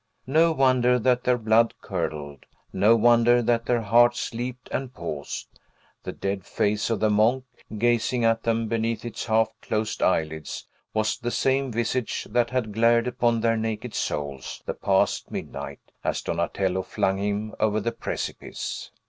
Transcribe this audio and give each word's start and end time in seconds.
No 0.25 0.51
wonder 0.51 0.97
that 0.97 1.25
their 1.25 1.37
blood 1.37 1.75
curdled; 1.79 2.47
no 2.73 2.95
wonder 2.95 3.43
that 3.43 3.67
their 3.67 3.83
hearts 3.83 4.33
leaped 4.33 4.67
and 4.71 4.91
paused! 4.91 5.59
The 6.01 6.11
dead 6.11 6.43
face 6.43 6.89
of 6.89 6.99
the 6.99 7.11
monk, 7.11 7.43
gazing 7.77 8.25
at 8.25 8.41
them 8.41 8.67
beneath 8.67 9.05
its 9.05 9.27
half 9.27 9.49
closed 9.61 10.01
eyelids, 10.01 10.65
was 10.91 11.19
the 11.19 11.29
same 11.29 11.71
visage 11.71 12.25
that 12.31 12.49
had 12.49 12.73
glared 12.73 13.05
upon 13.05 13.41
their 13.41 13.55
naked 13.57 13.93
souls, 13.93 14.63
the 14.65 14.73
past 14.73 15.29
midnight, 15.29 15.91
as 16.03 16.23
Donatello 16.23 16.81
flung 16.81 17.19
him 17.19 17.53
over 17.59 17.79
the 17.79 17.91
precipice. 17.91 18.89